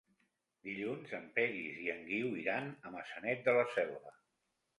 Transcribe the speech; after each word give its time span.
Dilluns 0.69 1.13
en 1.17 1.27
Peris 1.35 1.77
i 1.83 1.91
en 1.97 2.01
Guiu 2.07 2.33
iran 2.45 2.73
a 2.91 2.95
Maçanet 2.97 3.45
de 3.51 3.57
la 3.61 3.69
Selva. 3.79 4.17